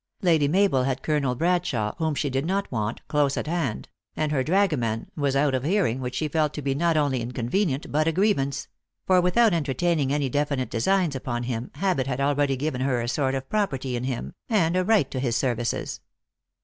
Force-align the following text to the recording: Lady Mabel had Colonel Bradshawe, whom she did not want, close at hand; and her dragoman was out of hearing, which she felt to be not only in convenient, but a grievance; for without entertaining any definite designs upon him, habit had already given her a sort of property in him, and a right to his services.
Lady 0.23 0.47
Mabel 0.47 0.85
had 0.85 1.03
Colonel 1.03 1.35
Bradshawe, 1.35 1.93
whom 1.99 2.15
she 2.15 2.31
did 2.31 2.43
not 2.43 2.71
want, 2.71 3.07
close 3.07 3.37
at 3.37 3.45
hand; 3.45 3.87
and 4.15 4.31
her 4.31 4.41
dragoman 4.43 5.11
was 5.15 5.35
out 5.35 5.53
of 5.53 5.63
hearing, 5.63 6.01
which 6.01 6.15
she 6.15 6.27
felt 6.27 6.55
to 6.55 6.61
be 6.63 6.73
not 6.73 6.97
only 6.97 7.21
in 7.21 7.31
convenient, 7.33 7.91
but 7.91 8.07
a 8.07 8.11
grievance; 8.11 8.67
for 9.05 9.21
without 9.21 9.53
entertaining 9.53 10.11
any 10.11 10.27
definite 10.27 10.71
designs 10.71 11.15
upon 11.15 11.43
him, 11.43 11.69
habit 11.75 12.07
had 12.07 12.19
already 12.19 12.55
given 12.57 12.81
her 12.81 12.99
a 12.99 13.07
sort 13.07 13.35
of 13.35 13.47
property 13.47 13.95
in 13.95 14.05
him, 14.05 14.33
and 14.49 14.75
a 14.75 14.83
right 14.83 15.11
to 15.11 15.19
his 15.19 15.35
services. 15.37 16.01